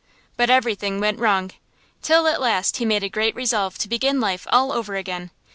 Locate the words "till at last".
2.01-2.77